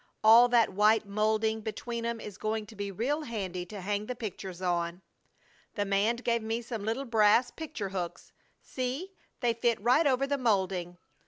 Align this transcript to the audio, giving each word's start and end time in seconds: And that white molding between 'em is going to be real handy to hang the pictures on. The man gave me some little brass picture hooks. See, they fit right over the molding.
And 0.23 0.51
that 0.51 0.73
white 0.73 1.05
molding 1.05 1.61
between 1.61 2.07
'em 2.07 2.19
is 2.19 2.39
going 2.39 2.65
to 2.65 2.75
be 2.75 2.89
real 2.91 3.21
handy 3.21 3.67
to 3.67 3.81
hang 3.81 4.07
the 4.07 4.15
pictures 4.15 4.59
on. 4.59 5.03
The 5.75 5.85
man 5.85 6.15
gave 6.15 6.41
me 6.41 6.63
some 6.63 6.83
little 6.83 7.05
brass 7.05 7.51
picture 7.51 7.89
hooks. 7.89 8.31
See, 8.63 9.11
they 9.41 9.53
fit 9.53 9.79
right 9.79 10.07
over 10.07 10.25
the 10.25 10.39
molding. 10.39 10.97